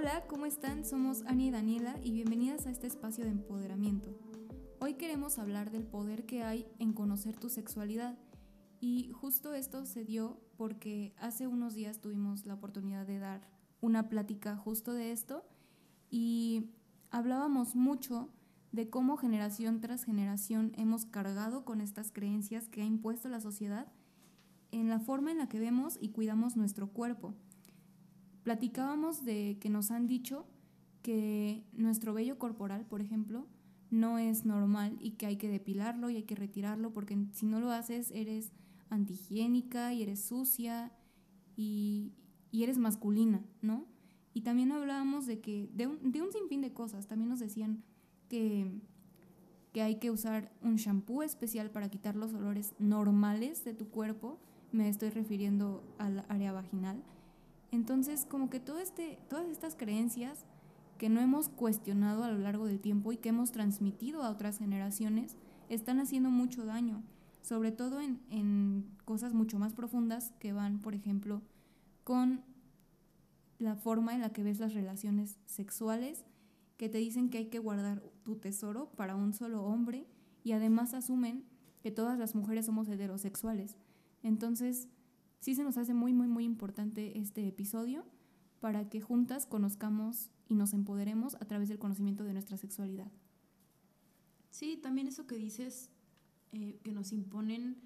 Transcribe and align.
Hola, 0.00 0.22
¿cómo 0.28 0.46
están? 0.46 0.84
Somos 0.84 1.24
Ani 1.26 1.48
y 1.48 1.50
Daniela 1.50 1.96
y 2.04 2.12
bienvenidas 2.12 2.66
a 2.66 2.70
este 2.70 2.86
espacio 2.86 3.24
de 3.24 3.32
empoderamiento. 3.32 4.16
Hoy 4.78 4.94
queremos 4.94 5.40
hablar 5.40 5.72
del 5.72 5.88
poder 5.88 6.24
que 6.24 6.44
hay 6.44 6.68
en 6.78 6.92
conocer 6.92 7.34
tu 7.34 7.48
sexualidad. 7.48 8.16
Y 8.78 9.10
justo 9.10 9.54
esto 9.54 9.86
se 9.86 10.04
dio 10.04 10.40
porque 10.56 11.16
hace 11.18 11.48
unos 11.48 11.74
días 11.74 12.00
tuvimos 12.00 12.46
la 12.46 12.54
oportunidad 12.54 13.08
de 13.08 13.18
dar 13.18 13.40
una 13.80 14.08
plática 14.08 14.56
justo 14.56 14.92
de 14.92 15.10
esto 15.10 15.44
y 16.10 16.70
hablábamos 17.10 17.74
mucho 17.74 18.28
de 18.70 18.88
cómo 18.90 19.16
generación 19.16 19.80
tras 19.80 20.04
generación 20.04 20.74
hemos 20.76 21.06
cargado 21.06 21.64
con 21.64 21.80
estas 21.80 22.12
creencias 22.12 22.68
que 22.68 22.82
ha 22.82 22.84
impuesto 22.84 23.28
la 23.28 23.40
sociedad 23.40 23.88
en 24.70 24.88
la 24.88 25.00
forma 25.00 25.32
en 25.32 25.38
la 25.38 25.48
que 25.48 25.58
vemos 25.58 25.98
y 26.00 26.10
cuidamos 26.10 26.56
nuestro 26.56 26.88
cuerpo. 26.92 27.34
Platicábamos 28.48 29.26
de 29.26 29.58
que 29.60 29.68
nos 29.68 29.90
han 29.90 30.06
dicho 30.06 30.46
que 31.02 31.66
nuestro 31.74 32.14
vello 32.14 32.38
corporal, 32.38 32.86
por 32.86 33.02
ejemplo, 33.02 33.46
no 33.90 34.18
es 34.18 34.46
normal 34.46 34.96
y 35.02 35.10
que 35.18 35.26
hay 35.26 35.36
que 35.36 35.50
depilarlo 35.50 36.08
y 36.08 36.16
hay 36.16 36.22
que 36.22 36.34
retirarlo 36.34 36.90
porque 36.94 37.26
si 37.32 37.44
no 37.44 37.60
lo 37.60 37.70
haces 37.70 38.10
eres 38.10 38.50
antihigiénica 38.88 39.92
y 39.92 40.02
eres 40.02 40.24
sucia 40.24 40.90
y, 41.58 42.14
eres 42.50 42.78
masculina, 42.78 43.44
¿no? 43.60 43.84
Y 44.32 44.40
también 44.40 44.72
hablábamos 44.72 45.26
de 45.26 45.40
que, 45.40 45.68
de 45.74 45.86
un, 45.86 46.10
de 46.10 46.22
un 46.22 46.32
sinfín 46.32 46.62
de 46.62 46.72
cosas, 46.72 47.06
también 47.06 47.28
nos 47.28 47.40
decían 47.40 47.84
que, 48.30 48.80
que 49.74 49.82
hay 49.82 49.96
que 49.96 50.10
usar 50.10 50.54
un 50.62 50.76
shampoo 50.76 51.22
especial 51.22 51.70
para 51.70 51.90
quitar 51.90 52.16
los 52.16 52.32
olores 52.32 52.74
normales 52.78 53.62
de 53.66 53.74
tu 53.74 53.90
cuerpo, 53.90 54.40
me 54.72 54.88
estoy 54.88 55.10
refiriendo 55.10 55.84
al 55.98 56.24
área 56.30 56.52
vaginal. 56.52 57.04
Entonces, 57.70 58.24
como 58.24 58.50
que 58.50 58.60
todo 58.60 58.78
este, 58.78 59.18
todas 59.28 59.48
estas 59.48 59.74
creencias 59.74 60.44
que 60.96 61.08
no 61.08 61.20
hemos 61.20 61.48
cuestionado 61.48 62.24
a 62.24 62.30
lo 62.30 62.38
largo 62.38 62.66
del 62.66 62.80
tiempo 62.80 63.12
y 63.12 63.18
que 63.18 63.28
hemos 63.28 63.52
transmitido 63.52 64.22
a 64.22 64.30
otras 64.30 64.58
generaciones, 64.58 65.36
están 65.68 66.00
haciendo 66.00 66.30
mucho 66.30 66.64
daño, 66.64 67.02
sobre 67.42 67.72
todo 67.72 68.00
en, 68.00 68.20
en 68.30 68.90
cosas 69.04 69.32
mucho 69.32 69.58
más 69.58 69.74
profundas 69.74 70.32
que 70.40 70.52
van, 70.52 70.80
por 70.80 70.94
ejemplo, 70.94 71.42
con 72.04 72.42
la 73.58 73.76
forma 73.76 74.14
en 74.14 74.22
la 74.22 74.30
que 74.30 74.42
ves 74.42 74.58
las 74.58 74.74
relaciones 74.74 75.38
sexuales, 75.46 76.24
que 76.76 76.88
te 76.88 76.98
dicen 76.98 77.28
que 77.28 77.38
hay 77.38 77.46
que 77.46 77.58
guardar 77.58 78.02
tu 78.22 78.36
tesoro 78.36 78.90
para 78.96 79.16
un 79.16 79.32
solo 79.32 79.64
hombre 79.64 80.06
y 80.44 80.52
además 80.52 80.94
asumen 80.94 81.44
que 81.82 81.90
todas 81.90 82.18
las 82.18 82.34
mujeres 82.34 82.66
somos 82.66 82.88
heterosexuales. 82.88 83.76
Entonces, 84.22 84.88
sí 85.40 85.54
se 85.54 85.64
nos 85.64 85.76
hace 85.76 85.94
muy, 85.94 86.12
muy, 86.12 86.28
muy 86.28 86.44
importante 86.44 87.18
este 87.18 87.46
episodio 87.46 88.04
para 88.60 88.88
que 88.88 89.00
juntas 89.00 89.46
conozcamos 89.46 90.30
y 90.48 90.54
nos 90.54 90.72
empoderemos 90.72 91.34
a 91.36 91.44
través 91.44 91.68
del 91.68 91.78
conocimiento 91.78 92.24
de 92.24 92.32
nuestra 92.32 92.56
sexualidad. 92.56 93.10
Sí, 94.50 94.76
también 94.76 95.06
eso 95.06 95.26
que 95.26 95.36
dices, 95.36 95.90
eh, 96.52 96.80
que 96.82 96.92
nos 96.92 97.12
imponen 97.12 97.76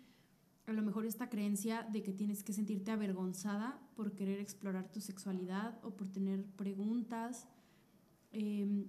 a 0.66 0.72
lo 0.72 0.82
mejor 0.82 1.06
esta 1.06 1.28
creencia 1.28 1.82
de 1.82 2.02
que 2.02 2.12
tienes 2.12 2.44
que 2.44 2.52
sentirte 2.52 2.92
avergonzada 2.92 3.80
por 3.96 4.14
querer 4.14 4.38
explorar 4.38 4.90
tu 4.90 5.00
sexualidad 5.00 5.78
o 5.84 5.90
por 5.90 6.08
tener 6.08 6.44
preguntas. 6.44 7.48
Em, 8.30 8.86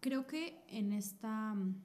creo 0.00 0.26
que 0.26 0.62
en 0.68 0.92
esta 0.92 1.54
mm, 1.54 1.76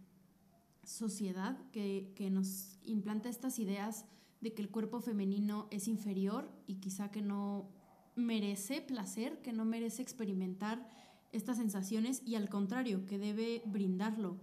sociedad 0.83 1.57
que, 1.71 2.11
que 2.15 2.31
nos 2.31 2.79
implanta 2.83 3.29
estas 3.29 3.59
ideas 3.59 4.05
de 4.41 4.53
que 4.53 4.61
el 4.61 4.69
cuerpo 4.69 4.99
femenino 4.99 5.67
es 5.71 5.87
inferior 5.87 6.51
y 6.67 6.75
quizá 6.75 7.11
que 7.11 7.21
no 7.21 7.69
merece 8.15 8.81
placer, 8.81 9.41
que 9.41 9.53
no 9.53 9.65
merece 9.65 10.01
experimentar 10.01 10.87
estas 11.31 11.57
sensaciones 11.57 12.21
y 12.25 12.35
al 12.35 12.49
contrario, 12.49 13.05
que 13.05 13.17
debe 13.17 13.61
brindarlo. 13.65 14.39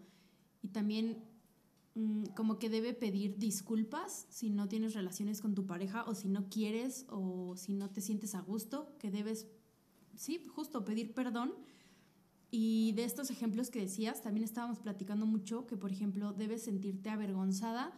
Y 0.62 0.68
también 0.68 1.24
mm, 1.94 2.24
como 2.36 2.58
que 2.58 2.70
debe 2.70 2.94
pedir 2.94 3.38
disculpas 3.38 4.26
si 4.30 4.50
no 4.50 4.68
tienes 4.68 4.94
relaciones 4.94 5.40
con 5.40 5.54
tu 5.54 5.66
pareja 5.66 6.04
o 6.04 6.14
si 6.14 6.28
no 6.28 6.48
quieres 6.48 7.04
o 7.08 7.56
si 7.56 7.74
no 7.74 7.90
te 7.90 8.00
sientes 8.00 8.34
a 8.34 8.40
gusto, 8.40 8.96
que 8.98 9.10
debes, 9.10 9.48
sí, 10.14 10.42
justo 10.46 10.84
pedir 10.84 11.12
perdón. 11.12 11.54
Y 12.50 12.92
de 12.92 13.04
estos 13.04 13.30
ejemplos 13.30 13.68
que 13.68 13.80
decías, 13.80 14.22
también 14.22 14.44
estábamos 14.44 14.78
platicando 14.78 15.26
mucho 15.26 15.66
que, 15.66 15.76
por 15.76 15.92
ejemplo, 15.92 16.32
debes 16.32 16.62
sentirte 16.62 17.10
avergonzada 17.10 17.92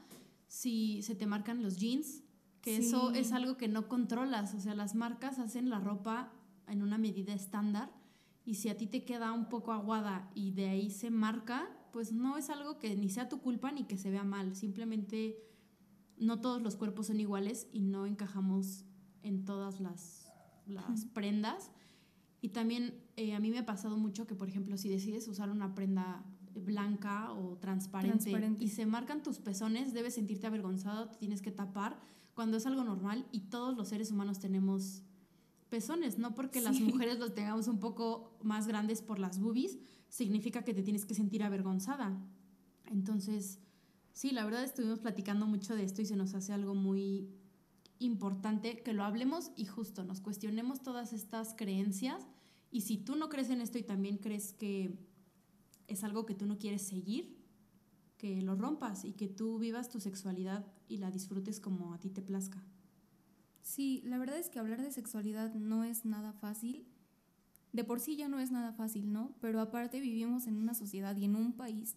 si 0.50 1.00
se 1.03 1.15
te 1.15 1.28
marcan 1.28 1.62
los 1.62 1.77
jeans, 1.77 2.25
que 2.61 2.77
eso 2.77 3.12
es 3.12 3.31
algo 3.31 3.56
que 3.56 3.69
no 3.69 3.87
controlas, 3.87 4.53
o 4.53 4.61
sea, 4.61 4.75
las 4.75 4.97
marcas 4.97 5.38
hacen 5.38 5.71
la 5.71 5.78
ropa 5.78 6.33
en 6.66 6.83
una 6.83 6.99
medida 6.99 7.33
estándar 7.33 7.93
y 8.44 8.56
si 8.56 8.69
a 8.69 8.77
ti 8.77 8.89
te 8.89 9.05
queda 9.05 9.33
un 9.33 9.49
poco 9.49 9.71
aguada 9.71 10.28
y 10.34 10.50
de 10.50 10.69
ahí 10.69 10.91
se 10.91 11.09
marca, 11.10 11.71
pues 11.93 12.12
no 12.12 12.37
es 12.37 12.50
algo 12.50 12.81
que 12.81 12.97
ni 12.97 13.10
sea 13.10 13.28
tu 13.28 13.41
culpa 13.41 13.71
ni 13.71 13.84
que 13.84 13.97
se 13.97 14.10
vea 14.10 14.25
mal, 14.25 14.56
simplemente 14.56 15.39
no 16.19 16.41
todos 16.41 16.60
los 16.60 16.75
cuerpos 16.75 17.06
son 17.06 17.21
iguales 17.21 17.69
y 17.72 17.83
no 17.83 18.05
encajamos 18.05 18.84
en 19.22 19.44
todas 19.44 19.78
las, 19.78 20.33
las 20.66 21.05
prendas. 21.05 21.71
Y 22.41 22.49
también 22.49 23.05
eh, 23.16 23.34
a 23.34 23.41
mí 23.41 23.50
me 23.50 23.60
ha 23.60 23.66
pasado 23.66 23.97
mucho 23.97 24.27
que, 24.27 24.34
por 24.34 24.49
ejemplo, 24.49 24.77
si 24.77 24.89
decides 24.89 25.28
usar 25.28 25.49
una 25.49 25.77
prenda 25.77 26.25
blanca 26.55 27.33
o 27.33 27.56
transparente, 27.56 28.56
y 28.59 28.69
se 28.69 28.87
marcan 28.87 29.22
tus 29.22 29.38
pezones, 29.38 29.93
debes 29.93 30.15
sentirte 30.15 30.47
avergonzado, 30.47 31.09
te 31.09 31.16
tienes 31.16 31.43
que 31.43 31.50
tapar 31.50 31.99
cuando 32.34 32.56
es 32.56 32.66
algo 32.66 32.84
normal 32.84 33.27
y 33.33 33.41
todos 33.41 33.77
los 33.77 33.88
seres 33.88 34.11
humanos 34.11 34.38
tenemos 34.38 35.03
pezones, 35.69 36.19
no 36.19 36.34
porque 36.34 36.60
las 36.60 36.81
mujeres 36.81 37.19
los 37.19 37.34
tengamos 37.34 37.69
un 37.69 37.78
poco 37.78 38.37
más 38.43 38.66
grandes 38.66 39.03
por 39.03 39.19
las 39.19 39.39
boobies, 39.39 39.78
significa 40.09 40.62
que 40.62 40.75
te 40.75 40.83
tienes 40.83 41.05
que 41.05 41.15
sentir 41.15 41.43
avergonzada. 41.43 42.19
Entonces, 42.87 43.60
sí, 44.12 44.31
la 44.31 44.44
verdad 44.44 44.65
estuvimos 44.65 44.99
platicando 44.99 45.47
mucho 45.47 45.77
de 45.77 45.84
esto 45.84 46.03
y 46.03 46.06
se 46.06 46.16
nos 46.16 46.34
hace 46.34 46.53
algo 46.53 46.75
muy 46.75 47.31
importante 48.00 48.83
que 48.83 48.93
lo 48.93 49.05
hablemos 49.05 49.53
y 49.56 49.66
justo 49.66 50.05
nos 50.05 50.21
cuestionemos 50.21 50.83
todas 50.83 51.12
estas 51.12 51.55
creencias 51.55 52.27
y 52.71 52.83
si 52.83 52.97
tú 52.97 53.16
no 53.16 53.28
crees 53.28 53.50
en 53.50 53.60
esto 53.60 53.78
y 53.78 53.83
también 53.83 54.16
crees 54.16 54.53
que 54.55 54.99
es 55.91 56.05
algo 56.05 56.25
que 56.25 56.34
tú 56.34 56.47
no 56.47 56.59
quieres 56.59 56.83
seguir, 56.83 57.37
que 58.17 58.41
lo 58.43 58.55
rompas 58.55 59.05
y 59.05 59.12
que 59.12 59.28
tú 59.28 59.59
vivas 59.59 59.89
tu 59.89 60.01
sexualidad 60.01 60.65
y 60.89 60.99
la 60.99 61.11
disfrutes 61.11 61.59
como 61.59 61.93
a 61.93 61.99
ti 61.99 62.11
te 62.11 62.23
plazca. 62.23 62.62
Sí, 63.62 64.01
la 64.05 64.19
verdad 64.19 64.39
es 64.39 64.49
que 64.49 64.59
hablar 64.59 64.81
de 64.83 64.93
sexualidad 64.93 65.55
no 65.55 65.84
es 65.84 66.05
nada 66.05 66.33
fácil. 66.33 66.87
De 67.73 67.84
por 67.84 68.01
sí 68.01 68.17
ya 68.17 68.28
no 68.28 68.39
es 68.39 68.51
nada 68.51 68.73
fácil, 68.73 69.12
¿no? 69.12 69.34
Pero 69.41 69.61
aparte 69.61 70.01
vivimos 70.01 70.47
en 70.47 70.56
una 70.56 70.75
sociedad 70.75 71.17
y 71.17 71.25
en 71.25 71.37
un 71.37 71.53
país 71.53 71.97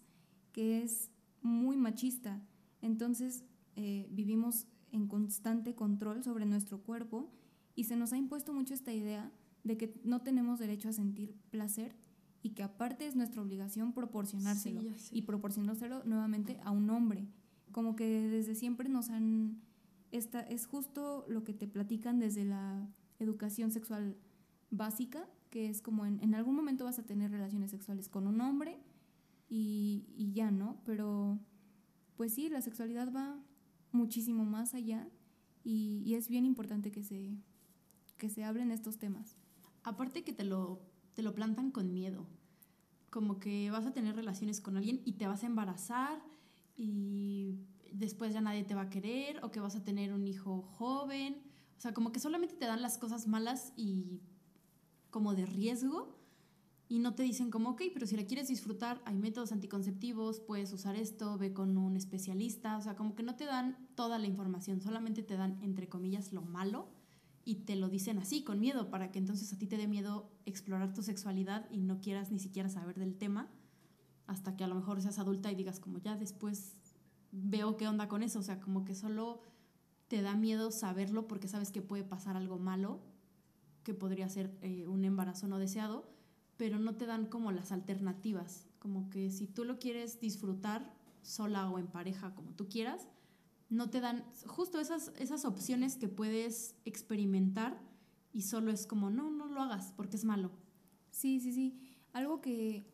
que 0.52 0.82
es 0.82 1.10
muy 1.40 1.76
machista. 1.76 2.42
Entonces 2.82 3.44
eh, 3.76 4.08
vivimos 4.10 4.66
en 4.90 5.06
constante 5.06 5.74
control 5.74 6.24
sobre 6.24 6.46
nuestro 6.46 6.82
cuerpo 6.82 7.32
y 7.76 7.84
se 7.84 7.96
nos 7.96 8.12
ha 8.12 8.16
impuesto 8.16 8.52
mucho 8.52 8.74
esta 8.74 8.92
idea 8.92 9.32
de 9.62 9.76
que 9.76 10.00
no 10.04 10.22
tenemos 10.22 10.58
derecho 10.58 10.88
a 10.88 10.92
sentir 10.92 11.34
placer 11.50 11.96
y 12.44 12.50
que 12.50 12.62
aparte 12.62 13.06
es 13.06 13.16
nuestra 13.16 13.40
obligación 13.40 13.94
proporcionárselo 13.94 14.82
y 15.10 15.22
proporcionárselo 15.22 16.04
nuevamente 16.04 16.60
a 16.62 16.72
un 16.72 16.90
hombre. 16.90 17.26
Como 17.72 17.96
que 17.96 18.28
desde 18.28 18.54
siempre 18.54 18.90
nos 18.90 19.08
han... 19.08 19.62
Esta, 20.12 20.42
es 20.42 20.66
justo 20.66 21.24
lo 21.26 21.42
que 21.42 21.54
te 21.54 21.66
platican 21.66 22.18
desde 22.18 22.44
la 22.44 22.86
educación 23.18 23.70
sexual 23.70 24.18
básica, 24.70 25.26
que 25.48 25.70
es 25.70 25.80
como 25.80 26.04
en, 26.04 26.22
en 26.22 26.34
algún 26.34 26.54
momento 26.54 26.84
vas 26.84 26.98
a 26.98 27.06
tener 27.06 27.30
relaciones 27.30 27.70
sexuales 27.70 28.10
con 28.10 28.26
un 28.26 28.42
hombre 28.42 28.78
y, 29.48 30.04
y 30.14 30.32
ya, 30.34 30.50
¿no? 30.50 30.82
Pero 30.84 31.38
pues 32.14 32.34
sí, 32.34 32.50
la 32.50 32.60
sexualidad 32.60 33.10
va 33.10 33.42
muchísimo 33.90 34.44
más 34.44 34.74
allá 34.74 35.08
y, 35.64 36.02
y, 36.04 36.14
es 36.14 36.28
bien 36.28 36.44
importante 36.44 36.92
que 36.92 37.02
se, 37.02 37.38
que 38.18 38.28
se 38.28 38.44
hablen 38.44 38.70
estos 38.70 38.98
temas. 38.98 39.38
Aparte 39.82 40.24
que 40.24 40.34
te 40.34 40.44
lo 40.44 40.93
te 41.14 41.22
lo 41.22 41.34
plantan 41.34 41.70
con 41.70 41.92
miedo. 41.92 42.26
Como 43.10 43.38
que 43.38 43.70
vas 43.70 43.86
a 43.86 43.92
tener 43.92 44.16
relaciones 44.16 44.60
con 44.60 44.76
alguien 44.76 45.00
y 45.04 45.12
te 45.12 45.26
vas 45.26 45.42
a 45.42 45.46
embarazar 45.46 46.22
y 46.76 47.54
después 47.92 48.32
ya 48.32 48.40
nadie 48.40 48.64
te 48.64 48.74
va 48.74 48.82
a 48.82 48.90
querer 48.90 49.42
o 49.44 49.50
que 49.50 49.60
vas 49.60 49.76
a 49.76 49.84
tener 49.84 50.12
un 50.12 50.26
hijo 50.26 50.62
joven. 50.62 51.42
O 51.78 51.80
sea, 51.80 51.94
como 51.94 52.12
que 52.12 52.20
solamente 52.20 52.54
te 52.54 52.66
dan 52.66 52.82
las 52.82 52.98
cosas 52.98 53.26
malas 53.28 53.72
y 53.76 54.20
como 55.10 55.34
de 55.34 55.46
riesgo 55.46 56.18
y 56.88 56.98
no 56.98 57.14
te 57.14 57.22
dicen 57.22 57.50
como, 57.50 57.70
ok, 57.70 57.82
pero 57.92 58.06
si 58.06 58.16
la 58.16 58.26
quieres 58.26 58.48
disfrutar, 58.48 59.00
hay 59.04 59.16
métodos 59.16 59.52
anticonceptivos, 59.52 60.40
puedes 60.40 60.72
usar 60.72 60.96
esto, 60.96 61.38
ve 61.38 61.52
con 61.52 61.78
un 61.78 61.96
especialista. 61.96 62.76
O 62.76 62.82
sea, 62.82 62.94
como 62.96 63.14
que 63.14 63.22
no 63.22 63.36
te 63.36 63.46
dan 63.46 63.88
toda 63.94 64.18
la 64.18 64.26
información, 64.26 64.80
solamente 64.80 65.22
te 65.22 65.36
dan, 65.36 65.58
entre 65.62 65.88
comillas, 65.88 66.32
lo 66.32 66.42
malo 66.42 66.88
y 67.44 67.56
te 67.56 67.76
lo 67.76 67.88
dicen 67.88 68.18
así, 68.18 68.42
con 68.42 68.60
miedo, 68.60 68.90
para 68.90 69.10
que 69.10 69.18
entonces 69.18 69.52
a 69.52 69.58
ti 69.58 69.66
te 69.66 69.76
dé 69.76 69.86
miedo 69.86 70.30
explorar 70.46 70.94
tu 70.94 71.02
sexualidad 71.02 71.68
y 71.70 71.78
no 71.78 72.00
quieras 72.00 72.30
ni 72.30 72.38
siquiera 72.38 72.68
saber 72.68 72.98
del 72.98 73.16
tema, 73.16 73.50
hasta 74.26 74.56
que 74.56 74.64
a 74.64 74.66
lo 74.66 74.74
mejor 74.74 75.02
seas 75.02 75.18
adulta 75.18 75.52
y 75.52 75.54
digas 75.54 75.80
como 75.80 75.98
ya 75.98 76.16
después 76.16 76.76
veo 77.32 77.76
qué 77.76 77.88
onda 77.88 78.08
con 78.08 78.22
eso, 78.22 78.38
o 78.38 78.42
sea, 78.42 78.60
como 78.60 78.84
que 78.84 78.94
solo 78.94 79.42
te 80.08 80.22
da 80.22 80.34
miedo 80.36 80.70
saberlo 80.70 81.26
porque 81.26 81.48
sabes 81.48 81.70
que 81.70 81.82
puede 81.82 82.04
pasar 82.04 82.36
algo 82.36 82.58
malo, 82.58 83.00
que 83.82 83.92
podría 83.92 84.28
ser 84.28 84.56
eh, 84.62 84.86
un 84.86 85.04
embarazo 85.04 85.46
no 85.46 85.58
deseado, 85.58 86.08
pero 86.56 86.78
no 86.78 86.94
te 86.96 87.06
dan 87.06 87.26
como 87.26 87.52
las 87.52 87.72
alternativas, 87.72 88.66
como 88.78 89.10
que 89.10 89.30
si 89.30 89.46
tú 89.46 89.64
lo 89.64 89.78
quieres 89.78 90.20
disfrutar 90.20 90.94
sola 91.22 91.68
o 91.68 91.78
en 91.78 91.88
pareja, 91.88 92.34
como 92.34 92.52
tú 92.54 92.68
quieras, 92.68 93.08
no 93.74 93.90
te 93.90 94.00
dan 94.00 94.24
justo 94.46 94.78
esas, 94.80 95.12
esas 95.18 95.44
opciones 95.44 95.96
que 95.96 96.08
puedes 96.08 96.74
experimentar 96.84 97.80
y 98.32 98.42
solo 98.42 98.70
es 98.70 98.86
como, 98.86 99.10
no, 99.10 99.30
no 99.30 99.46
lo 99.46 99.60
hagas 99.62 99.92
porque 99.96 100.16
es 100.16 100.24
malo. 100.24 100.50
Sí, 101.10 101.40
sí, 101.40 101.52
sí. 101.52 101.80
Algo 102.12 102.40
que, 102.40 102.86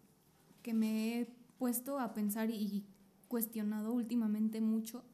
que 0.62 0.74
me 0.74 1.20
he 1.20 1.26
puesto 1.58 1.98
a 1.98 2.14
pensar 2.14 2.50
y 2.50 2.84
cuestionado 3.28 3.92
últimamente 3.92 4.60
mucho 4.60 5.04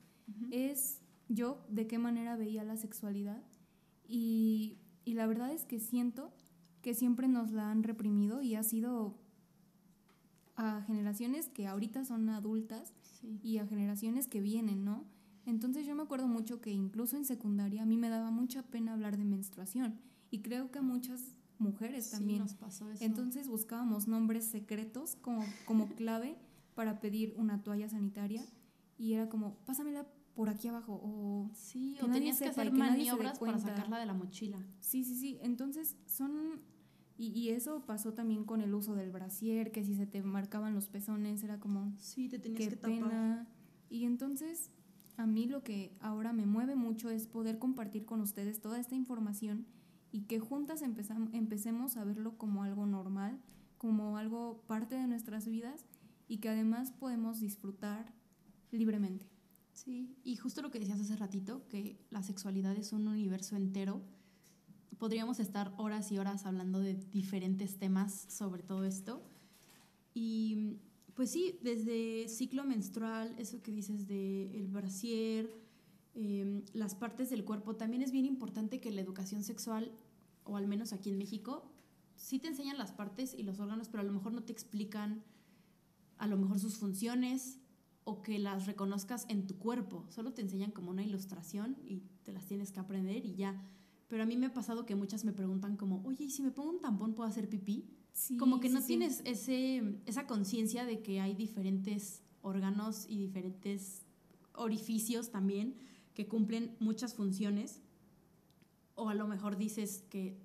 es 0.51 1.03
yo 1.29 1.65
de 1.69 1.87
qué 1.87 1.99
manera 1.99 2.37
veía 2.37 2.65
la 2.65 2.77
sexualidad 2.77 3.43
y, 4.09 4.79
y 5.05 5.15
la 5.15 5.27
verdad 5.27 5.53
es 5.53 5.65
que 5.65 5.79
siento 5.79 6.33
que 6.83 6.95
siempre 6.95 7.29
nos 7.29 7.51
la 7.51 7.71
han 7.71 7.83
reprimido 7.83 8.43
y 8.43 8.55
ha 8.55 8.63
sido 8.63 9.19
a 10.57 10.83
generaciones 10.83 11.49
que 11.49 11.67
ahorita 11.67 12.05
son 12.05 12.29
adultas 12.31 12.93
y 13.43 13.59
a 13.59 13.67
generaciones 13.67 14.29
que 14.29 14.41
vienen, 14.41 14.85
¿no? 14.85 15.05
Entonces 15.47 15.87
yo 15.87 15.95
me 15.95 16.03
acuerdo 16.03 16.27
mucho 16.27 16.61
que 16.61 16.71
incluso 16.71 17.17
en 17.17 17.25
secundaria 17.25 17.83
a 17.83 17.87
mí 17.87 17.97
me 17.97 18.09
daba 18.09 18.31
mucha 18.31 18.63
pena 18.65 18.93
hablar 18.93 19.17
de 19.17 19.25
menstruación 19.25 20.01
y 20.31 20.43
creo 20.43 20.71
que 20.73 20.81
a 20.81 20.83
muchas 20.83 21.37
mujeres 21.59 22.11
también. 22.11 22.41
Nos 22.41 22.55
pasó 22.55 22.91
eso. 22.91 23.03
Entonces 23.03 23.49
buscábamos 23.49 24.09
nombres 24.09 24.45
secretos 24.45 25.17
como, 25.17 25.45
como 25.65 25.89
clave 25.97 26.37
para 26.75 27.01
pedir 27.01 27.35
una 27.37 27.63
toalla 27.63 27.89
sanitaria 27.89 28.45
y 28.99 29.13
era 29.15 29.29
como, 29.29 29.55
pásamela 29.65 30.07
por 30.35 30.51
aquí 30.51 30.69
abajo 30.69 31.01
o 31.03 31.51
sí, 31.55 31.97
o 32.03 32.09
tenías 32.09 32.39
que 32.39 32.49
hacer 32.49 32.71
maniobras 32.73 33.39
para 33.39 33.59
sacarla 33.59 33.99
de 33.99 34.07
la 34.07 34.13
mochila. 34.13 34.59
Sí, 34.81 35.05
sí, 35.05 35.15
sí. 35.15 35.39
Entonces 35.41 35.97
son 36.07 36.61
y, 37.19 37.29
y, 37.29 37.49
eso 37.49 37.87
pasó 37.87 38.13
también 38.13 38.45
con 38.45 38.61
el 38.61 38.75
uso 38.75 38.95
del 38.95 39.11
brasier, 39.11 39.73
que 39.73 39.83
si 39.83 39.95
se 39.95 40.07
te 40.07 40.23
marcaban 40.23 40.75
los 40.75 40.89
pezones 40.89 41.43
era 41.43 41.59
como 41.59 41.95
sí, 41.97 42.29
te 42.29 42.39
tenías 42.39 42.65
qué 42.65 42.69
que 42.69 42.77
pena. 42.77 43.49
Y 43.89 44.05
entonces 44.05 44.71
a 45.17 45.27
mí 45.27 45.47
lo 45.47 45.63
que 45.63 45.97
ahora 46.01 46.33
me 46.33 46.47
mueve 46.47 46.75
mucho 46.75 47.11
es 47.11 47.27
poder 47.27 47.59
compartir 47.59 48.05
con 48.05 48.21
ustedes 48.21 48.61
toda 48.61 48.79
esta 48.79 48.95
información 48.95 49.67
y 50.13 50.23
que 50.23 50.39
juntas 50.39 50.83
empecemos 50.83 51.97
a 51.97 52.05
verlo 52.05 52.37
como 52.37 52.63
algo 52.63 52.87
normal, 52.87 53.41
como 53.79 54.17
algo 54.17 54.63
parte 54.67 54.95
de 54.95 55.07
nuestras 55.07 55.47
vidas 55.47 55.85
y 56.29 56.39
que 56.39 56.49
además 56.49 56.93
podemos 56.93 57.41
disfrutar 57.41 58.13
libremente. 58.71 59.27
Sí, 59.73 60.17
y 60.25 60.37
justo 60.37 60.63
lo 60.63 60.71
que 60.71 60.79
decías 60.79 61.01
hace 61.01 61.17
ratito, 61.17 61.67
que 61.69 61.99
la 62.11 62.23
sexualidad 62.23 62.77
es 62.77 62.93
un 62.93 63.07
universo 63.09 63.57
entero. 63.57 64.01
Podríamos 64.99 65.39
estar 65.39 65.75
horas 65.77 66.11
y 66.13 66.19
horas 66.19 66.47
hablando 66.47 66.81
de 66.81 66.95
diferentes 66.95 67.79
temas 67.79 68.27
sobre 68.31 68.63
todo 68.63 68.85
esto. 68.85 69.23
Y 70.15 70.79
pues 71.17 71.31
sí, 71.31 71.59
desde 71.63 72.29
ciclo 72.29 72.65
menstrual, 72.65 73.35
eso 73.39 73.61
que 73.63 73.73
dices 73.73 74.07
de 74.07 74.57
el 74.57 74.69
brasier, 74.69 75.51
em, 76.15 76.63
las 76.73 76.95
partes 76.95 77.31
del 77.31 77.45
cuerpo, 77.45 77.75
también 77.75 78.03
es 78.03 78.13
bien 78.13 78.25
importante 78.25 78.81
que 78.81 78.93
la 78.93 79.01
educación 79.01 79.43
sexual, 79.43 79.91
o 80.45 80.57
al 80.57 80.69
menos 80.69 80.93
aquí 80.93 81.11
en 81.11 81.19
México, 81.19 81.73
sí 82.15 82.39
te 82.39 82.47
enseñan 82.47 82.79
las 82.79 82.93
partes 82.93 83.35
y 83.35 83.43
los 83.43 83.59
órganos, 83.59 83.89
pero 83.89 84.03
a 84.03 84.05
lo 84.05 84.13
mejor 84.13 84.33
no 84.33 84.45
te 84.45 84.53
explican 84.53 85.25
a 86.19 86.27
lo 86.27 86.37
mejor 86.39 86.61
sus 86.61 86.77
funciones, 86.77 87.59
o 88.09 88.23
que 88.23 88.39
las 88.39 88.67
reconozcas 88.67 89.27
en 89.29 89.49
tu 89.49 89.59
cuerpo. 89.59 90.07
Solo 90.11 90.33
te 90.33 90.41
enseñan 90.41 90.71
como 90.71 90.93
una 90.93 91.03
ilustración 91.03 91.77
y 91.85 92.05
te 92.23 92.33
las 92.33 92.47
tienes 92.47 92.71
que 92.71 92.79
aprender 92.79 93.27
y 93.27 93.35
ya. 93.35 93.61
Pero 94.07 94.23
a 94.23 94.27
mí 94.27 94.37
me 94.37 94.47
ha 94.47 94.55
pasado 94.55 94.87
que 94.87 94.95
muchas 94.95 95.25
me 95.25 95.33
preguntan 95.33 95.77
como, 95.77 96.05
oye, 96.05 96.25
¿y 96.25 96.31
si 96.31 96.41
me 96.45 96.53
pongo 96.53 96.71
un 96.71 96.81
tampón 96.81 97.15
puedo 97.15 97.29
hacer 97.29 97.49
pipí? 97.49 97.91
Como 98.39 98.61
que 98.61 98.69
no 98.69 98.83
tienes 98.83 99.23
ese, 99.25 100.01
esa 100.07 100.27
conciencia 100.27 100.85
de 100.85 101.03
que 101.03 101.21
hay 101.21 101.35
diferentes 101.35 102.23
órganos 102.43 103.07
y 103.09 103.19
diferentes 103.19 104.07
orificios 104.55 105.31
también 105.31 105.77
que 106.15 106.27
cumplen 106.27 106.77
muchas 106.81 107.15
funciones. 107.15 107.83
O 108.95 109.11
a 109.11 109.15
lo 109.15 109.27
mejor 109.27 109.59
dices 109.59 110.03
que 110.09 110.39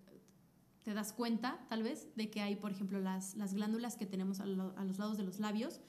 te 0.84 0.94
das 0.94 1.14
cuenta, 1.14 1.66
tal 1.70 1.84
vez, 1.84 2.10
de 2.16 2.30
que 2.30 2.42
hay, 2.42 2.56
por 2.56 2.72
ejemplo, 2.72 3.00
las, 3.00 3.36
las 3.36 3.54
glándulas 3.54 3.96
que 3.96 4.06
tenemos 4.06 4.40
a, 4.40 4.44
a 4.44 4.86
los 4.86 4.98
lados 4.98 5.18
de 5.18 5.24
los 5.24 5.40
labios, 5.40 5.80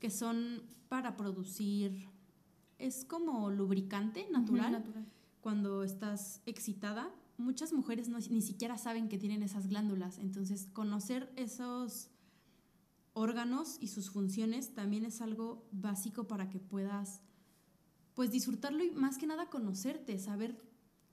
que 0.00 0.10
son 0.10 0.62
para 0.88 1.16
producir, 1.16 2.08
es 2.78 3.04
como 3.04 3.50
lubricante 3.50 4.26
natural, 4.30 4.84
cuando 5.40 5.84
estás 5.84 6.40
excitada. 6.46 7.10
Muchas 7.38 7.72
mujeres 7.72 8.08
no, 8.08 8.18
ni 8.18 8.42
siquiera 8.42 8.76
saben 8.76 9.08
que 9.08 9.16
tienen 9.16 9.42
esas 9.42 9.68
glándulas, 9.68 10.18
entonces 10.18 10.66
conocer 10.72 11.32
esos 11.36 12.10
órganos 13.14 13.78
y 13.80 13.88
sus 13.88 14.10
funciones 14.10 14.74
también 14.74 15.04
es 15.04 15.20
algo 15.20 15.66
básico 15.72 16.26
para 16.26 16.50
que 16.50 16.58
puedas 16.58 17.22
pues 18.14 18.32
disfrutarlo 18.32 18.82
y 18.82 18.90
más 18.90 19.16
que 19.18 19.28
nada 19.28 19.48
conocerte, 19.48 20.18
saber 20.18 20.58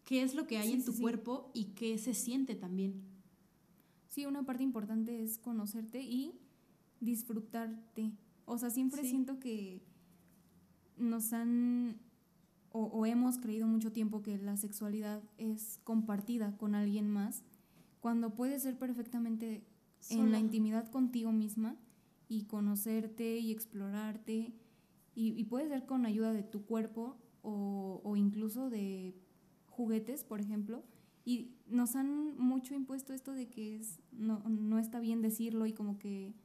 qué 0.03 0.23
es 0.23 0.33
lo 0.33 0.47
que 0.47 0.57
hay 0.57 0.73
en 0.73 0.83
tu 0.83 0.95
cuerpo 0.95 1.51
y 1.53 1.75
qué 1.75 1.97
se 1.99 2.15
siente 2.15 2.55
también. 2.55 3.03
Sí, 4.07 4.25
una 4.25 4.43
parte 4.43 4.63
importante 4.63 5.21
es 5.21 5.37
conocerte 5.37 6.01
y 6.01 6.39
disfrutarte. 7.01 8.11
O 8.45 8.57
sea, 8.57 8.69
siempre 8.69 9.03
siento 9.03 9.39
que 9.39 9.83
nos 10.97 11.33
han 11.33 11.99
o, 12.77 13.05
hemos 13.05 13.37
creído 13.37 13.67
mucho 13.67 13.91
tiempo 13.91 14.21
que 14.21 14.37
la 14.37 14.57
sexualidad 14.57 15.23
es 15.37 15.79
compartida 15.83 16.57
con 16.57 16.75
alguien 16.75 17.09
más, 17.09 17.43
cuando 18.01 18.35
puede 18.35 18.59
ser 18.59 18.77
perfectamente 18.77 19.63
en 20.09 20.31
la 20.31 20.39
intimidad 20.39 20.89
contigo 20.89 21.31
misma 21.31 21.77
y 22.27 22.43
conocerte 22.43 23.37
y 23.37 23.51
explorarte, 23.51 24.53
y, 25.15 25.43
puede 25.45 25.69
ser 25.69 25.85
con 25.85 26.05
ayuda 26.05 26.33
de 26.33 26.43
tu 26.43 26.65
cuerpo 26.65 27.15
o, 27.41 28.01
o 28.03 28.15
incluso 28.17 28.69
de 28.69 29.15
juguetes, 29.67 30.25
por 30.25 30.41
ejemplo, 30.41 30.83
y 31.23 31.55
nos 31.67 31.95
han 31.95 32.37
mucho 32.37 32.75
impuesto 32.75 33.13
esto 33.13 33.33
de 33.33 33.47
que 33.47 33.77
es, 33.77 33.99
no, 34.11 34.43
no 34.49 34.79
está 34.79 34.99
bien 34.99 35.21
decirlo 35.21 35.65
y 35.65 35.71
como 35.71 35.97
que 35.97 36.35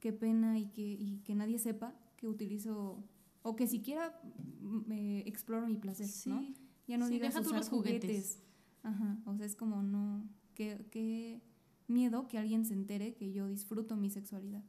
qué 0.00 0.12
pena 0.12 0.58
y 0.58 0.66
que, 0.66 0.82
y 0.82 1.20
que 1.24 1.36
nadie 1.36 1.58
sepa 1.58 1.94
que 2.16 2.26
utilizo 2.26 3.04
o 3.48 3.56
que 3.56 3.66
siquiera 3.66 4.20
me 4.60 5.20
exploro 5.20 5.66
mi 5.66 5.76
placer, 5.76 6.08
¿no? 6.26 6.46
Ya 6.86 6.98
no 6.98 7.08
digas 7.08 7.34
usar 7.34 7.58
los 7.58 7.68
juguetes. 7.70 8.42
Ajá, 8.82 9.18
o 9.24 9.34
sea, 9.36 9.46
es 9.46 9.56
como 9.56 9.82
no, 9.82 10.28
qué, 10.54 10.86
qué 10.90 11.40
miedo 11.86 12.28
que 12.28 12.38
alguien 12.38 12.66
se 12.66 12.74
entere 12.74 13.14
que 13.14 13.32
yo 13.32 13.48
disfruto 13.48 13.96
mi 13.96 14.10
sexualidad. 14.10 14.62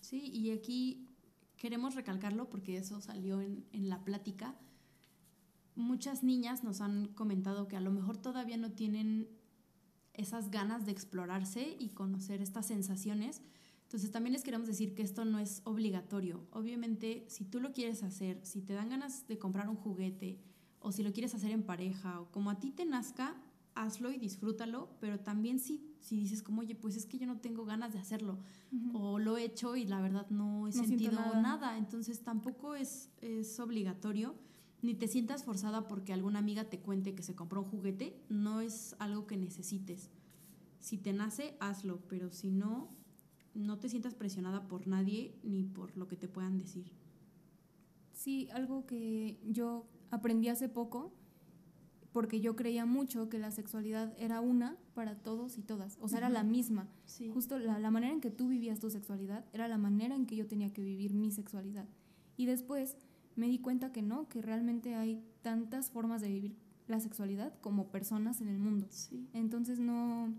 Sí, 0.00 0.30
y 0.32 0.50
aquí 0.50 1.08
queremos 1.56 1.94
recalcarlo 1.94 2.48
porque 2.48 2.76
eso 2.78 3.00
salió 3.00 3.40
en, 3.40 3.66
en 3.72 3.88
la 3.90 4.02
plática. 4.02 4.56
Muchas 5.76 6.22
niñas 6.22 6.64
nos 6.64 6.80
han 6.80 7.08
comentado 7.08 7.68
que 7.68 7.76
a 7.76 7.80
lo 7.80 7.90
mejor 7.90 8.16
todavía 8.16 8.56
no 8.56 8.72
tienen 8.72 9.28
esas 10.14 10.50
ganas 10.50 10.86
de 10.86 10.92
explorarse 10.92 11.76
y 11.78 11.90
conocer 11.90 12.40
estas 12.40 12.66
sensaciones, 12.66 13.42
entonces 13.94 14.10
también 14.10 14.32
les 14.32 14.42
queremos 14.42 14.66
decir 14.66 14.92
que 14.96 15.02
esto 15.02 15.24
no 15.24 15.38
es 15.38 15.62
obligatorio. 15.62 16.48
Obviamente, 16.50 17.24
si 17.28 17.44
tú 17.44 17.60
lo 17.60 17.70
quieres 17.70 18.02
hacer, 18.02 18.40
si 18.42 18.60
te 18.60 18.72
dan 18.72 18.88
ganas 18.88 19.28
de 19.28 19.38
comprar 19.38 19.68
un 19.68 19.76
juguete 19.76 20.40
o 20.80 20.90
si 20.90 21.04
lo 21.04 21.12
quieres 21.12 21.32
hacer 21.32 21.52
en 21.52 21.62
pareja 21.62 22.20
o 22.20 22.28
como 22.32 22.50
a 22.50 22.58
ti 22.58 22.72
te 22.72 22.84
nazca, 22.86 23.40
hazlo 23.76 24.10
y 24.10 24.18
disfrútalo, 24.18 24.88
pero 24.98 25.20
también 25.20 25.60
si, 25.60 25.94
si 26.00 26.16
dices 26.16 26.42
como, 26.42 26.62
oye, 26.62 26.74
pues 26.74 26.96
es 26.96 27.06
que 27.06 27.18
yo 27.18 27.28
no 27.28 27.38
tengo 27.38 27.64
ganas 27.64 27.92
de 27.92 28.00
hacerlo 28.00 28.40
o 28.94 29.20
lo 29.20 29.36
he 29.36 29.44
hecho 29.44 29.76
y 29.76 29.84
la 29.84 30.00
verdad 30.00 30.28
no 30.28 30.66
he 30.66 30.72
sentido 30.72 31.12
nada. 31.12 31.78
entonces 31.78 32.24
tampoco 32.24 32.74
es, 32.74 33.10
es 33.20 33.60
obligatorio 33.60 34.34
ni 34.82 34.94
te 34.94 35.06
sientas 35.06 35.44
forzada 35.44 35.86
porque 35.86 36.12
alguna 36.12 36.40
amiga 36.40 36.64
te 36.64 36.80
cuente 36.80 37.14
que 37.14 37.22
se 37.22 37.36
compró 37.36 37.62
un 37.62 37.70
juguete, 37.70 38.20
no 38.28 38.60
es 38.60 38.96
algo 38.98 39.28
que 39.28 39.36
necesites. 39.36 40.10
Si 40.80 40.98
te 40.98 41.12
nace, 41.12 41.56
hazlo, 41.60 42.00
pero 42.08 42.32
si 42.32 42.50
no, 42.50 43.03
no 43.54 43.78
te 43.78 43.88
sientas 43.88 44.14
presionada 44.14 44.66
por 44.68 44.86
nadie 44.86 45.34
ni 45.42 45.64
por 45.64 45.96
lo 45.96 46.08
que 46.08 46.16
te 46.16 46.28
puedan 46.28 46.58
decir. 46.58 46.92
Sí, 48.12 48.48
algo 48.52 48.86
que 48.86 49.40
yo 49.46 49.86
aprendí 50.10 50.48
hace 50.48 50.68
poco, 50.68 51.12
porque 52.12 52.40
yo 52.40 52.54
creía 52.54 52.86
mucho 52.86 53.28
que 53.28 53.38
la 53.38 53.50
sexualidad 53.50 54.14
era 54.18 54.40
una 54.40 54.76
para 54.94 55.16
todos 55.16 55.58
y 55.58 55.62
todas, 55.62 55.98
o 56.00 56.08
sea, 56.08 56.18
era 56.18 56.28
la 56.28 56.44
misma. 56.44 56.88
Justo 57.32 57.58
la, 57.58 57.78
la, 57.80 57.90
manera 57.90 58.12
en 58.12 58.20
que 58.20 58.30
tú 58.30 58.48
vivías 58.48 58.78
tu 58.78 58.88
sexualidad 58.88 59.44
era 59.52 59.66
la 59.66 59.78
manera 59.78 60.14
en 60.14 60.26
que 60.26 60.36
yo 60.36 60.46
tenía 60.46 60.72
que 60.72 60.82
vivir 60.82 61.12
mi 61.12 61.32
sexualidad. 61.32 61.88
Y 62.36 62.46
después 62.46 62.96
me 63.36 63.48
di 63.48 63.58
cuenta 63.58 63.92
que 63.92 64.02
no, 64.02 64.28
que 64.28 64.42
realmente 64.42 64.94
hay 64.94 65.24
tantas 65.42 65.90
formas 65.90 66.20
de 66.20 66.28
vivir 66.28 66.56
la 66.86 67.00
sexualidad 67.00 67.58
como 67.60 67.90
personas 67.90 68.40
en 68.40 68.48
el 68.48 68.58
mundo. 68.58 68.88
Entonces 69.32 69.78
no, 69.78 70.32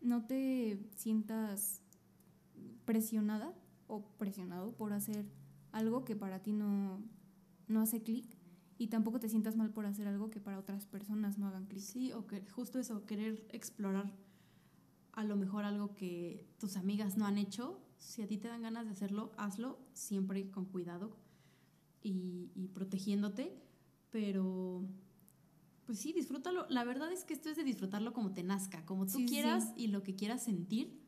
no 0.00 0.24
te 0.26 0.78
sientas 0.96 1.82
presionada 2.86 3.52
o 3.86 4.02
presionado 4.16 4.72
por 4.72 4.94
hacer 4.94 5.26
algo 5.72 6.04
que 6.04 6.16
para 6.16 6.42
ti 6.42 6.52
no, 6.52 7.02
no 7.68 7.80
hace 7.80 8.02
clic 8.02 8.36
y 8.78 8.88
tampoco 8.88 9.20
te 9.20 9.28
sientas 9.28 9.56
mal 9.56 9.70
por 9.70 9.86
hacer 9.86 10.06
algo 10.06 10.30
que 10.30 10.40
para 10.40 10.58
otras 10.58 10.86
personas 10.86 11.38
no 11.38 11.46
hagan 11.46 11.66
clic. 11.66 11.82
Sí, 11.82 12.12
o 12.12 12.26
que 12.26 12.42
justo 12.50 12.78
eso, 12.78 13.04
querer 13.06 13.46
explorar 13.50 14.12
a 15.12 15.24
lo 15.24 15.36
mejor 15.36 15.64
algo 15.64 15.94
que 15.94 16.46
tus 16.58 16.76
amigas 16.76 17.16
no 17.16 17.26
han 17.26 17.38
hecho. 17.38 17.80
Si 17.98 18.22
a 18.22 18.26
ti 18.26 18.36
te 18.36 18.48
dan 18.48 18.62
ganas 18.62 18.84
de 18.84 18.92
hacerlo, 18.92 19.32
hazlo 19.38 19.78
siempre 19.94 20.50
con 20.50 20.66
cuidado 20.66 21.16
y, 22.02 22.50
y 22.54 22.68
protegiéndote. 22.68 23.56
Pero, 24.10 24.86
pues 25.86 25.98
sí, 25.98 26.12
disfrútalo. 26.12 26.66
La 26.68 26.84
verdad 26.84 27.10
es 27.10 27.24
que 27.24 27.32
esto 27.32 27.48
es 27.48 27.56
de 27.56 27.64
disfrutarlo 27.64 28.12
como 28.12 28.32
te 28.34 28.42
nazca, 28.42 28.84
como 28.84 29.06
tú 29.06 29.18
sí, 29.18 29.26
quieras 29.26 29.72
sí. 29.74 29.84
y 29.84 29.86
lo 29.86 30.02
que 30.02 30.14
quieras 30.14 30.44
sentir, 30.44 31.00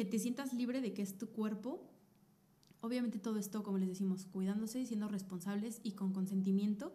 que 0.00 0.06
te 0.06 0.18
sientas 0.18 0.54
libre 0.54 0.80
de 0.80 0.94
que 0.94 1.02
es 1.02 1.18
tu 1.18 1.28
cuerpo. 1.28 1.86
Obviamente 2.80 3.18
todo 3.18 3.38
esto, 3.38 3.62
como 3.62 3.76
les 3.76 3.90
decimos, 3.90 4.24
cuidándose, 4.24 4.86
siendo 4.86 5.08
responsables 5.08 5.78
y 5.82 5.92
con 5.92 6.14
consentimiento, 6.14 6.94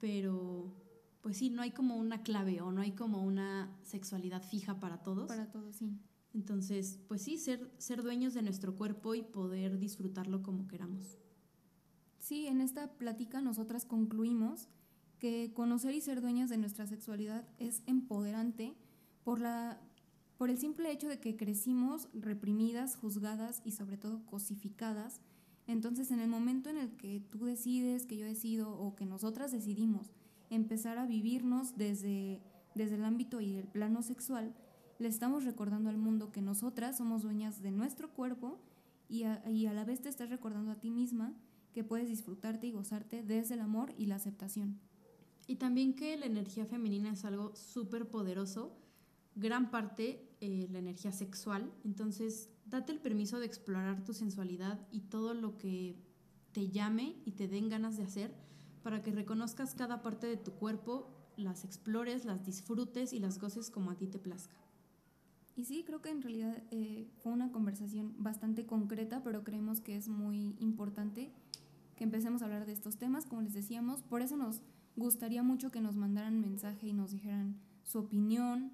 pero 0.00 0.74
pues 1.20 1.36
sí, 1.36 1.50
no 1.50 1.60
hay 1.60 1.72
como 1.72 1.96
una 1.96 2.22
clave 2.22 2.62
o 2.62 2.72
no 2.72 2.80
hay 2.80 2.92
como 2.92 3.22
una 3.22 3.76
sexualidad 3.82 4.42
fija 4.42 4.80
para 4.80 5.02
todos. 5.02 5.28
Para 5.28 5.50
todos, 5.50 5.76
sí. 5.76 5.92
Entonces, 6.32 7.00
pues 7.06 7.20
sí, 7.20 7.36
ser, 7.36 7.70
ser 7.76 8.02
dueños 8.02 8.32
de 8.32 8.40
nuestro 8.40 8.76
cuerpo 8.76 9.14
y 9.14 9.20
poder 9.20 9.78
disfrutarlo 9.78 10.42
como 10.42 10.66
queramos. 10.68 11.18
Sí, 12.18 12.46
en 12.46 12.62
esta 12.62 12.94
plática 12.94 13.42
nosotras 13.42 13.84
concluimos 13.84 14.70
que 15.18 15.52
conocer 15.52 15.94
y 15.94 16.00
ser 16.00 16.22
dueñas 16.22 16.48
de 16.48 16.56
nuestra 16.56 16.86
sexualidad 16.86 17.46
es 17.58 17.82
empoderante 17.84 18.74
por, 19.22 19.38
la, 19.38 19.82
por 20.42 20.50
el 20.50 20.58
simple 20.58 20.90
hecho 20.90 21.06
de 21.06 21.20
que 21.20 21.36
crecimos 21.36 22.08
reprimidas, 22.12 22.96
juzgadas 22.96 23.62
y 23.64 23.70
sobre 23.70 23.96
todo 23.96 24.26
cosificadas. 24.26 25.20
Entonces, 25.68 26.10
en 26.10 26.18
el 26.18 26.28
momento 26.28 26.68
en 26.68 26.78
el 26.78 26.96
que 26.96 27.20
tú 27.20 27.44
decides, 27.44 28.06
que 28.06 28.16
yo 28.16 28.26
decido 28.26 28.76
o 28.76 28.96
que 28.96 29.06
nosotras 29.06 29.52
decidimos 29.52 30.10
empezar 30.50 30.98
a 30.98 31.06
vivirnos 31.06 31.76
desde, 31.76 32.40
desde 32.74 32.96
el 32.96 33.04
ámbito 33.04 33.40
y 33.40 33.54
el 33.54 33.68
plano 33.68 34.02
sexual, 34.02 34.52
le 34.98 35.06
estamos 35.06 35.44
recordando 35.44 35.90
al 35.90 35.96
mundo 35.96 36.32
que 36.32 36.42
nosotras 36.42 36.96
somos 36.98 37.22
dueñas 37.22 37.62
de 37.62 37.70
nuestro 37.70 38.10
cuerpo 38.10 38.58
y 39.08 39.22
a, 39.22 39.48
y 39.48 39.66
a 39.66 39.72
la 39.72 39.84
vez 39.84 40.02
te 40.02 40.08
estás 40.08 40.28
recordando 40.28 40.72
a 40.72 40.80
ti 40.80 40.90
misma 40.90 41.34
que 41.72 41.84
puedes 41.84 42.08
disfrutarte 42.08 42.66
y 42.66 42.72
gozarte 42.72 43.22
desde 43.22 43.54
el 43.54 43.60
amor 43.60 43.94
y 43.96 44.06
la 44.06 44.16
aceptación. 44.16 44.80
Y 45.46 45.54
también 45.54 45.94
que 45.94 46.16
la 46.16 46.26
energía 46.26 46.66
femenina 46.66 47.12
es 47.12 47.24
algo 47.24 47.54
súper 47.54 48.10
poderoso, 48.10 48.76
gran 49.36 49.70
parte 49.70 50.28
eh, 50.44 50.66
la 50.72 50.80
energía 50.80 51.12
sexual. 51.12 51.72
Entonces, 51.84 52.50
date 52.66 52.90
el 52.90 52.98
permiso 52.98 53.38
de 53.38 53.46
explorar 53.46 54.02
tu 54.02 54.12
sensualidad 54.12 54.84
y 54.90 55.02
todo 55.02 55.34
lo 55.34 55.56
que 55.56 55.94
te 56.50 56.68
llame 56.68 57.14
y 57.24 57.30
te 57.30 57.46
den 57.46 57.68
ganas 57.68 57.96
de 57.96 58.02
hacer 58.02 58.34
para 58.82 59.04
que 59.04 59.12
reconozcas 59.12 59.76
cada 59.76 60.02
parte 60.02 60.26
de 60.26 60.36
tu 60.36 60.50
cuerpo, 60.50 61.08
las 61.36 61.64
explores, 61.64 62.24
las 62.24 62.44
disfrutes 62.44 63.12
y 63.12 63.20
las 63.20 63.38
goces 63.38 63.70
como 63.70 63.92
a 63.92 63.96
ti 63.96 64.08
te 64.08 64.18
plazca. 64.18 64.56
Y 65.54 65.64
sí, 65.64 65.84
creo 65.86 66.02
que 66.02 66.10
en 66.10 66.22
realidad 66.22 66.60
eh, 66.72 67.08
fue 67.22 67.30
una 67.30 67.52
conversación 67.52 68.12
bastante 68.18 68.66
concreta, 68.66 69.22
pero 69.22 69.44
creemos 69.44 69.80
que 69.80 69.94
es 69.94 70.08
muy 70.08 70.56
importante 70.58 71.30
que 71.94 72.02
empecemos 72.02 72.42
a 72.42 72.46
hablar 72.46 72.66
de 72.66 72.72
estos 72.72 72.96
temas, 72.96 73.26
como 73.26 73.42
les 73.42 73.52
decíamos. 73.52 74.02
Por 74.02 74.22
eso 74.22 74.36
nos 74.36 74.60
gustaría 74.96 75.44
mucho 75.44 75.70
que 75.70 75.80
nos 75.80 75.94
mandaran 75.94 76.40
mensaje 76.40 76.88
y 76.88 76.92
nos 76.94 77.12
dijeran 77.12 77.60
su 77.84 78.00
opinión 78.00 78.72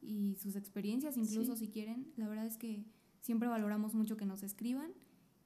y 0.00 0.36
sus 0.36 0.56
experiencias, 0.56 1.16
incluso 1.16 1.56
Sí. 1.56 1.66
si 1.66 1.72
quieren. 1.72 2.12
La 2.16 2.28
verdad 2.28 2.46
es 2.46 2.56
que 2.56 2.84
siempre 3.20 3.48
valoramos 3.48 3.94
mucho 3.94 4.16
que 4.16 4.26
nos 4.26 4.42
escriban. 4.42 4.92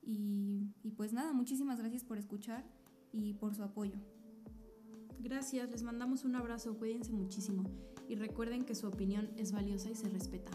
Y, 0.02 0.66
y 0.82 0.90
pues 0.92 1.12
nada, 1.12 1.32
muchísimas 1.32 1.78
gracias 1.78 2.02
por 2.04 2.18
escuchar 2.18 2.64
y 3.12 3.34
por 3.34 3.54
su 3.54 3.62
apoyo. 3.62 3.98
Gracias, 5.20 5.70
les 5.70 5.82
mandamos 5.84 6.24
un 6.24 6.34
abrazo, 6.34 6.76
cuídense 6.76 7.12
muchísimo 7.12 7.62
y 8.08 8.16
recuerden 8.16 8.64
que 8.64 8.74
su 8.74 8.88
opinión 8.88 9.30
es 9.36 9.52
valiosa 9.52 9.88
y 9.90 9.94
se 9.94 10.08
respeta. 10.08 10.50